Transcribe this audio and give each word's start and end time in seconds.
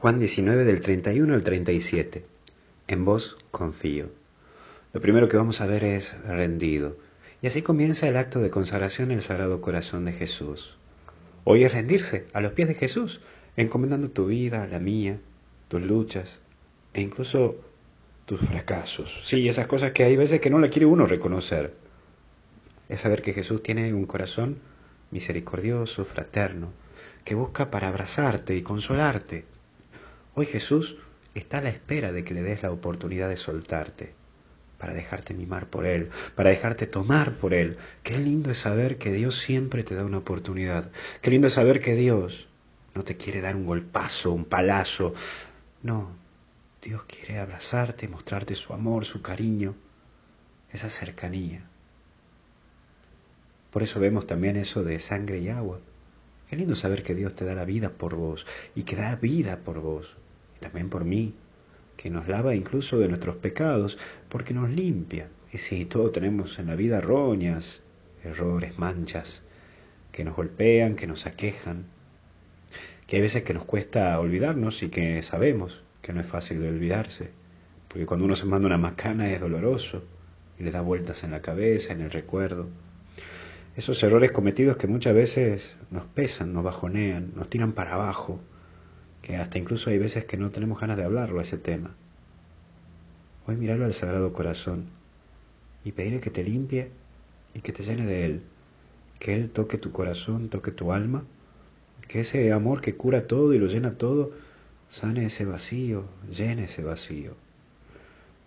Juan 0.00 0.18
19 0.18 0.64
del 0.64 0.80
31 0.80 1.34
al 1.34 1.42
37. 1.42 2.24
En 2.88 3.04
vos 3.04 3.36
confío. 3.50 4.08
Lo 4.94 5.02
primero 5.02 5.28
que 5.28 5.36
vamos 5.36 5.60
a 5.60 5.66
ver 5.66 5.84
es 5.84 6.18
rendido. 6.24 6.96
Y 7.42 7.48
así 7.48 7.60
comienza 7.60 8.08
el 8.08 8.16
acto 8.16 8.40
de 8.40 8.48
consagración 8.48 9.10
el 9.10 9.20
Sagrado 9.20 9.60
Corazón 9.60 10.06
de 10.06 10.14
Jesús. 10.14 10.78
Hoy 11.44 11.64
es 11.64 11.74
rendirse 11.74 12.24
a 12.32 12.40
los 12.40 12.52
pies 12.52 12.68
de 12.68 12.76
Jesús, 12.76 13.20
encomendando 13.58 14.10
tu 14.10 14.24
vida, 14.24 14.66
la 14.66 14.78
mía, 14.78 15.20
tus 15.68 15.82
luchas 15.82 16.40
e 16.94 17.02
incluso 17.02 17.56
tus 18.24 18.40
fracasos. 18.40 19.20
Sí, 19.24 19.50
esas 19.50 19.66
cosas 19.66 19.92
que 19.92 20.04
hay 20.04 20.16
veces 20.16 20.40
que 20.40 20.48
no 20.48 20.60
la 20.60 20.70
quiere 20.70 20.86
uno 20.86 21.04
reconocer. 21.04 21.74
Es 22.88 23.02
saber 23.02 23.20
que 23.20 23.34
Jesús 23.34 23.62
tiene 23.62 23.92
un 23.92 24.06
corazón 24.06 24.60
misericordioso, 25.10 26.06
fraterno, 26.06 26.72
que 27.22 27.34
busca 27.34 27.70
para 27.70 27.88
abrazarte 27.88 28.56
y 28.56 28.62
consolarte. 28.62 29.59
Hoy 30.34 30.46
Jesús 30.46 30.96
está 31.34 31.58
a 31.58 31.62
la 31.62 31.70
espera 31.70 32.12
de 32.12 32.24
que 32.24 32.34
le 32.34 32.42
des 32.42 32.62
la 32.62 32.70
oportunidad 32.70 33.28
de 33.28 33.36
soltarte, 33.36 34.14
para 34.78 34.94
dejarte 34.94 35.34
mimar 35.34 35.66
por 35.66 35.86
Él, 35.86 36.10
para 36.34 36.50
dejarte 36.50 36.86
tomar 36.86 37.34
por 37.34 37.52
Él. 37.52 37.76
Qué 38.02 38.18
lindo 38.18 38.50
es 38.50 38.58
saber 38.58 38.96
que 38.98 39.12
Dios 39.12 39.38
siempre 39.38 39.84
te 39.84 39.94
da 39.94 40.04
una 40.04 40.18
oportunidad. 40.18 40.90
Qué 41.20 41.30
lindo 41.30 41.48
es 41.48 41.54
saber 41.54 41.80
que 41.80 41.94
Dios 41.94 42.48
no 42.94 43.04
te 43.04 43.16
quiere 43.16 43.40
dar 43.40 43.56
un 43.56 43.66
golpazo, 43.66 44.32
un 44.32 44.44
palazo. 44.44 45.14
No, 45.82 46.12
Dios 46.82 47.02
quiere 47.04 47.38
abrazarte, 47.38 48.08
mostrarte 48.08 48.54
su 48.54 48.72
amor, 48.72 49.04
su 49.04 49.20
cariño, 49.20 49.74
esa 50.72 50.88
cercanía. 50.88 51.62
Por 53.70 53.82
eso 53.82 54.00
vemos 54.00 54.26
también 54.26 54.56
eso 54.56 54.82
de 54.82 54.98
sangre 54.98 55.38
y 55.38 55.48
agua. 55.48 55.80
Qué 56.50 56.56
lindo 56.56 56.74
saber 56.74 57.04
que 57.04 57.14
Dios 57.14 57.36
te 57.36 57.44
da 57.44 57.54
la 57.54 57.64
vida 57.64 57.90
por 57.90 58.16
vos 58.16 58.44
y 58.74 58.82
que 58.82 58.96
da 58.96 59.14
vida 59.14 59.60
por 59.60 59.78
vos, 59.78 60.16
y 60.56 60.58
también 60.58 60.90
por 60.90 61.04
mí, 61.04 61.32
que 61.96 62.10
nos 62.10 62.26
lava 62.26 62.56
incluso 62.56 62.98
de 62.98 63.06
nuestros 63.06 63.36
pecados, 63.36 63.96
porque 64.28 64.52
nos 64.52 64.68
limpia. 64.68 65.28
Y 65.52 65.58
si 65.58 65.84
todos 65.84 66.10
tenemos 66.10 66.58
en 66.58 66.66
la 66.66 66.74
vida 66.74 67.00
roñas, 67.00 67.82
errores, 68.24 68.80
manchas, 68.80 69.44
que 70.10 70.24
nos 70.24 70.34
golpean, 70.34 70.96
que 70.96 71.06
nos 71.06 71.24
aquejan, 71.24 71.84
que 73.06 73.14
hay 73.14 73.22
veces 73.22 73.44
que 73.44 73.54
nos 73.54 73.64
cuesta 73.64 74.18
olvidarnos 74.18 74.82
y 74.82 74.88
que 74.88 75.22
sabemos 75.22 75.84
que 76.02 76.12
no 76.12 76.20
es 76.20 76.26
fácil 76.26 76.60
de 76.60 76.68
olvidarse, 76.68 77.30
porque 77.86 78.06
cuando 78.06 78.24
uno 78.24 78.34
se 78.34 78.46
manda 78.46 78.66
una 78.66 78.76
macana 78.76 79.30
es 79.30 79.40
doloroso 79.40 80.02
y 80.58 80.64
le 80.64 80.72
da 80.72 80.80
vueltas 80.80 81.22
en 81.22 81.30
la 81.30 81.42
cabeza, 81.42 81.92
en 81.92 82.00
el 82.00 82.10
recuerdo 82.10 82.66
esos 83.80 84.02
errores 84.02 84.30
cometidos 84.30 84.76
que 84.76 84.86
muchas 84.86 85.14
veces 85.14 85.74
nos 85.90 86.04
pesan, 86.04 86.52
nos 86.52 86.62
bajonean, 86.62 87.32
nos 87.34 87.48
tiran 87.48 87.72
para 87.72 87.94
abajo, 87.94 88.38
que 89.22 89.36
hasta 89.36 89.56
incluso 89.56 89.88
hay 89.88 89.96
veces 89.96 90.26
que 90.26 90.36
no 90.36 90.50
tenemos 90.50 90.78
ganas 90.78 90.98
de 90.98 91.04
hablarlo 91.04 91.38
a 91.38 91.42
ese 91.42 91.56
tema. 91.56 91.94
Hoy 93.46 93.56
mirarlo 93.56 93.86
al 93.86 93.94
Sagrado 93.94 94.34
Corazón 94.34 94.84
y 95.82 95.92
pedirle 95.92 96.20
que 96.20 96.28
te 96.28 96.44
limpie 96.44 96.90
y 97.54 97.60
que 97.62 97.72
te 97.72 97.82
llene 97.82 98.04
de 98.04 98.26
Él, 98.26 98.42
que 99.18 99.34
Él 99.34 99.48
toque 99.48 99.78
tu 99.78 99.92
corazón, 99.92 100.50
toque 100.50 100.72
tu 100.72 100.92
alma, 100.92 101.24
que 102.06 102.20
ese 102.20 102.52
amor 102.52 102.82
que 102.82 102.96
cura 102.96 103.26
todo 103.26 103.54
y 103.54 103.58
lo 103.58 103.66
llena 103.66 103.92
todo, 103.92 104.32
sane 104.90 105.24
ese 105.24 105.46
vacío, 105.46 106.04
llene 106.30 106.64
ese 106.64 106.82
vacío. 106.82 107.32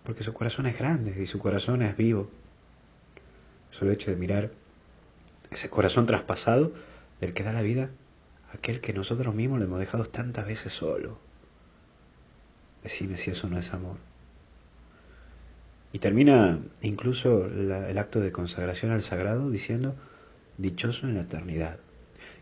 Porque 0.04 0.22
su 0.22 0.32
corazón 0.32 0.66
es 0.66 0.78
grande 0.78 1.20
y 1.20 1.26
su 1.26 1.40
corazón 1.40 1.82
es 1.82 1.96
vivo. 1.96 2.30
Solo 3.72 3.90
hecho 3.90 4.12
de 4.12 4.16
mirar 4.16 4.63
ese 5.54 5.70
corazón 5.70 6.06
traspasado 6.06 6.72
del 7.20 7.32
que 7.32 7.42
da 7.42 7.52
la 7.52 7.62
vida 7.62 7.90
aquel 8.52 8.80
que 8.80 8.92
nosotros 8.92 9.34
mismos 9.34 9.58
le 9.58 9.66
hemos 9.66 9.80
dejado 9.80 10.04
tantas 10.04 10.46
veces 10.46 10.72
solo. 10.72 11.18
Decime 12.82 13.16
si 13.16 13.30
eso 13.30 13.48
no 13.48 13.58
es 13.58 13.72
amor. 13.72 13.96
Y 15.92 15.98
termina 15.98 16.60
incluso 16.82 17.46
el 17.46 17.98
acto 17.98 18.20
de 18.20 18.32
consagración 18.32 18.92
al 18.92 19.02
sagrado 19.02 19.50
diciendo, 19.50 19.94
dichoso 20.58 21.06
en 21.06 21.14
la 21.14 21.22
eternidad. 21.22 21.78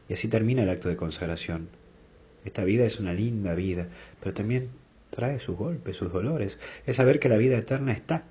Y 0.09 0.15
así 0.15 0.29
termina 0.29 0.63
el 0.63 0.71
acto 0.71 0.89
de 0.89 0.97
consagración. 0.97 1.69
Esta 2.45 2.65
vida 2.65 2.85
es 2.85 2.99
una 2.99 3.13
linda 3.13 3.55
vida, 3.55 3.89
pero 4.21 4.35
también 4.35 4.71
trae 5.11 5.39
sus 5.39 5.57
golpes, 5.57 5.97
sus 5.97 6.13
dolores. 6.13 6.59
Es 6.87 6.97
saber 6.97 7.21
que 7.21 7.29
la 7.29 7.37
vida 7.37 7.57
eterna 7.57 7.93
está, 7.93 8.25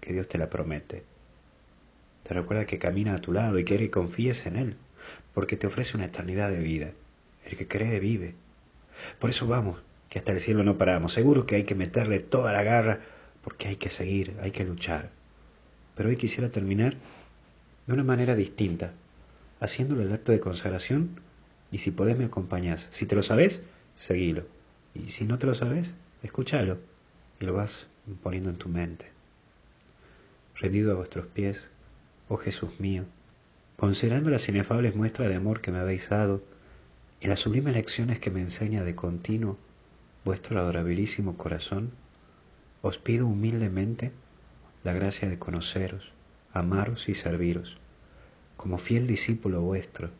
que 0.00 0.12
Dios 0.12 0.28
te 0.28 0.38
la 0.38 0.50
promete. 0.50 1.04
Te 2.24 2.34
recuerda 2.34 2.66
que 2.66 2.78
camina 2.78 3.14
a 3.14 3.20
tu 3.20 3.32
lado 3.32 3.58
y 3.58 3.64
quiere 3.64 3.84
que 3.84 3.90
confíes 3.92 4.46
en 4.46 4.56
Él, 4.56 4.76
porque 5.32 5.56
te 5.56 5.66
ofrece 5.66 5.96
una 5.96 6.06
eternidad 6.06 6.50
de 6.50 6.60
vida. 6.60 6.90
El 7.44 7.56
que 7.56 7.68
cree 7.68 8.00
vive. 8.00 8.34
Por 9.18 9.30
eso 9.30 9.46
vamos, 9.46 9.80
que 10.08 10.18
hasta 10.18 10.32
el 10.32 10.40
cielo 10.40 10.64
no 10.64 10.78
paramos. 10.78 11.12
Seguro 11.12 11.46
que 11.46 11.56
hay 11.56 11.64
que 11.64 11.74
meterle 11.74 12.20
toda 12.20 12.52
la 12.52 12.62
garra, 12.62 13.00
porque 13.42 13.68
hay 13.68 13.76
que 13.76 13.90
seguir, 13.90 14.36
hay 14.40 14.50
que 14.50 14.64
luchar. 14.64 15.10
Pero 15.96 16.08
hoy 16.08 16.16
quisiera 16.16 16.48
terminar 16.48 16.96
de 17.86 17.92
una 17.92 18.04
manera 18.04 18.34
distinta, 18.34 18.92
haciéndolo 19.60 20.02
el 20.02 20.12
acto 20.12 20.32
de 20.32 20.40
consagración, 20.40 21.20
y 21.70 21.78
si 21.78 21.90
podés 21.90 22.16
me 22.16 22.24
acompañás. 22.24 22.88
Si 22.90 23.04
te 23.04 23.16
lo 23.16 23.22
sabes, 23.22 23.62
seguilo. 23.96 24.46
Y 24.94 25.10
si 25.10 25.24
no 25.24 25.38
te 25.38 25.46
lo 25.46 25.54
sabes, 25.54 25.94
escúchalo 26.22 26.78
y 27.40 27.44
lo 27.44 27.52
vas 27.52 27.88
poniendo 28.22 28.48
en 28.48 28.56
tu 28.56 28.68
mente. 28.68 29.06
Rendido 30.54 30.92
a 30.92 30.94
vuestros 30.94 31.26
pies, 31.26 31.62
oh 32.28 32.36
Jesús 32.36 32.78
mío, 32.80 33.04
considerando 33.76 34.30
las 34.30 34.48
inefables 34.48 34.94
muestras 34.94 35.28
de 35.28 35.36
amor 35.36 35.60
que 35.60 35.72
me 35.72 35.78
habéis 35.78 36.08
dado 36.08 36.42
y 37.20 37.26
las 37.26 37.40
sublimes 37.40 37.74
lecciones 37.74 38.18
que 38.18 38.30
me 38.30 38.40
enseña 38.40 38.84
de 38.84 38.94
continuo 38.94 39.58
vuestro 40.24 40.58
adorabilísimo 40.60 41.36
corazón, 41.36 41.92
os 42.82 42.98
pido 42.98 43.26
humildemente 43.26 44.12
la 44.82 44.92
gracia 44.92 45.28
de 45.28 45.38
conoceros, 45.38 46.12
amaros 46.52 47.08
y 47.08 47.14
serviros, 47.14 47.78
como 48.56 48.78
fiel 48.78 49.06
discípulo 49.06 49.60
vuestro, 49.62 50.10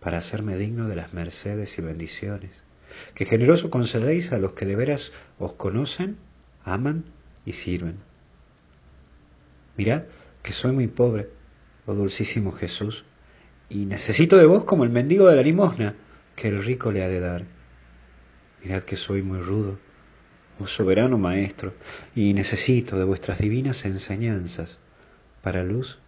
para 0.00 0.18
hacerme 0.18 0.56
digno 0.56 0.88
de 0.88 0.96
las 0.96 1.12
mercedes 1.12 1.78
y 1.78 1.82
bendiciones 1.82 2.66
que 3.14 3.24
generoso 3.24 3.70
concedéis 3.70 4.32
a 4.32 4.38
los 4.38 4.52
que 4.52 4.66
de 4.66 4.76
veras 4.76 5.12
os 5.38 5.54
conocen, 5.54 6.16
aman 6.64 7.04
y 7.44 7.52
sirven. 7.52 7.96
Mirad 9.76 10.04
que 10.46 10.52
soy 10.52 10.70
muy 10.70 10.86
pobre, 10.86 11.28
oh 11.86 11.94
dulcísimo 11.94 12.52
Jesús, 12.52 13.04
y 13.68 13.84
necesito 13.84 14.36
de 14.36 14.46
vos 14.46 14.62
como 14.62 14.84
el 14.84 14.90
mendigo 14.90 15.28
de 15.28 15.34
la 15.34 15.42
limosna 15.42 15.96
que 16.36 16.46
el 16.46 16.62
rico 16.62 16.92
le 16.92 17.02
ha 17.02 17.08
de 17.08 17.18
dar. 17.18 17.44
Mirad 18.62 18.84
que 18.84 18.96
soy 18.96 19.22
muy 19.22 19.40
rudo, 19.40 19.80
oh 20.60 20.68
soberano 20.68 21.18
Maestro, 21.18 21.74
y 22.14 22.32
necesito 22.32 22.96
de 22.96 23.02
vuestras 23.02 23.38
divinas 23.38 23.84
enseñanzas 23.86 24.78
para 25.42 25.64
luz 25.64 25.98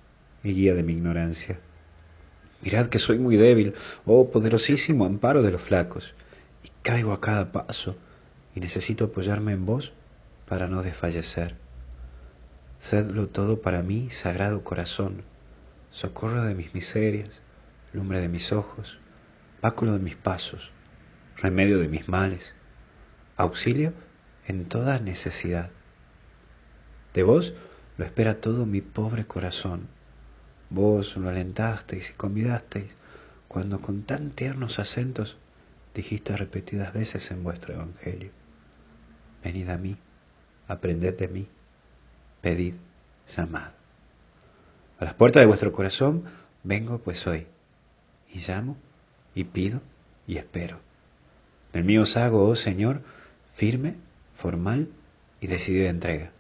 y 0.45 0.53
guía 0.53 0.77
de 0.77 0.85
mi 0.85 0.93
ignorancia. 0.93 1.59
Mirad 2.63 2.87
que 2.87 3.01
soy 3.01 3.19
muy 3.19 3.37
débil, 3.37 3.75
oh 4.07 4.31
poderosísimo 4.31 5.05
amparo 5.05 5.43
de 5.43 5.51
los 5.51 5.63
flacos, 5.63 6.15
y 6.63 6.71
caigo 6.83 7.13
a 7.13 7.21
cada 7.21 7.51
paso, 7.51 7.97
y 8.55 8.61
necesito 8.61 9.07
apoyarme 9.07 9.53
en 9.53 9.67
vos 9.67 9.93
para 10.47 10.69
no 10.69 10.85
desfallecer. 10.85 11.57
Sedlo 12.79 13.29
todo 13.29 13.61
para 13.61 13.83
mí, 13.83 14.09
sagrado 14.11 14.63
corazón, 14.63 15.25
socorro 15.91 16.45
de 16.45 16.55
mis 16.55 16.75
miserias, 16.75 17.43
lumbre 17.93 18.21
de 18.21 18.29
mis 18.29 18.53
ojos, 18.53 19.01
báculo 19.61 19.95
de 19.95 19.99
mis 19.99 20.15
pasos, 20.15 20.71
remedio 21.37 21.81
de 21.81 21.89
mis 21.89 22.09
males, 22.09 22.55
auxilio 23.37 23.95
en 24.47 24.67
toda 24.67 25.01
necesidad. 25.01 25.71
De 27.15 27.25
vos 27.25 27.53
lo 27.97 28.05
espera 28.05 28.41
todo 28.41 28.65
mi 28.65 28.81
pobre 28.81 29.27
corazón. 29.27 29.89
Vos 30.71 31.17
lo 31.17 31.29
alentasteis 31.29 32.11
y 32.11 32.13
convidasteis 32.13 32.95
cuando 33.49 33.81
con 33.81 34.05
tan 34.05 34.31
tiernos 34.31 34.79
acentos 34.79 35.37
dijiste 35.95 36.37
repetidas 36.37 36.93
veces 36.93 37.33
en 37.33 37.43
vuestro 37.43 37.75
Evangelio. 37.75 38.31
Venid 39.43 39.69
a 39.69 39.79
mí, 39.79 39.97
aprended 40.69 41.17
de 41.17 41.27
mí 41.27 41.49
pedid, 42.41 42.75
llamad. 43.37 43.73
A 44.99 45.05
las 45.05 45.15
puertas 45.15 45.43
de 45.43 45.47
vuestro 45.47 45.73
corazón 45.73 46.25
vengo 46.65 46.99
pues 46.99 47.27
hoy, 47.27 47.47
y 48.33 48.41
llamo, 48.41 48.77
y 49.35 49.45
pido, 49.45 49.81
y 50.27 50.37
espero. 50.37 50.81
El 51.73 51.85
mío 51.85 52.03
os 52.03 52.17
hago, 52.17 52.49
oh 52.49 52.57
Señor, 52.57 53.03
firme, 53.55 53.95
formal 54.37 54.89
y 55.41 55.47
decidida 55.47 55.91
entrega. 55.91 56.33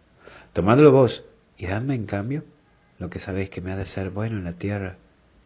Tomadlo 0.53 0.91
vos 0.93 1.25
y 1.57 1.67
dadme 1.67 1.95
en 1.95 2.07
cambio 2.07 2.45
lo 2.99 3.11
que 3.11 3.19
sabéis 3.19 3.51
que 3.51 3.61
me 3.61 3.73
ha 3.73 3.77
de 3.77 3.87
ser 3.87 4.11
bueno 4.11 4.39
en 4.39 4.45
la 4.45 4.53
tierra 4.53 4.97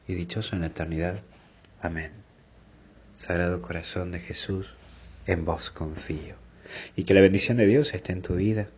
y 0.09 0.15
dichoso 0.15 0.55
en 0.55 0.63
la 0.63 0.69
eternidad. 0.69 1.21
Amén. 1.81 2.13
Sagrado 3.19 3.61
corazón 3.61 4.11
de 4.13 4.21
Jesús, 4.21 4.69
en 5.27 5.45
vos 5.45 5.71
confío. 5.71 6.37
Y 6.97 7.05
que 7.05 7.15
la 7.15 7.21
bendición 7.21 7.59
de 7.59 7.67
Dios 7.67 7.93
esté 7.93 8.13
en 8.13 8.23
tu 8.23 8.37
vida 8.37 8.69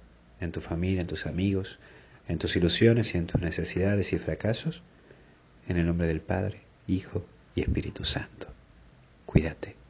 en 0.45 0.53
tu 0.53 0.61
familia, 0.61 1.01
en 1.01 1.07
tus 1.07 1.27
amigos, 1.27 1.79
en 2.29 2.39
tus 2.39 2.57
ilusiones 2.57 3.15
y 3.15 3.19
en 3.19 3.27
tus 3.27 3.41
necesidades 3.41 4.13
y 4.13 4.19
fracasos, 4.19 4.83
en 5.69 5.77
el 5.77 5.87
nombre 5.87 6.07
del 6.07 6.21
Padre, 6.21 6.61
Hijo 6.87 7.25
y 7.55 7.63
Espíritu 7.63 8.05
Santo. 8.05 8.49
Cuídate. 9.27 9.84